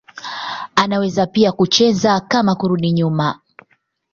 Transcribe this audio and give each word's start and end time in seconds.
Anaweza 0.75 1.27
pia 1.27 1.51
kucheza 1.51 2.19
kama 2.19 2.55
kurudi 2.55 2.91
nyuma. 2.91 3.39